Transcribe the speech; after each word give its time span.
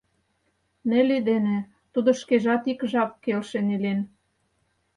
Нелли 0.89 1.19
дене 1.29 1.57
тудо 1.93 2.09
шкежат 2.21 2.63
ик 2.71 2.79
жап 2.91 3.11
келшен 3.23 3.67
илен. 3.75 3.99